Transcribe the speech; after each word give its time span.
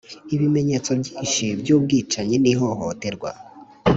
ibimenyetso 0.35 0.91
byinshi 1.01 1.43
by'ubwicanyi 1.59 2.35
n'ihohoterwa 2.39 3.29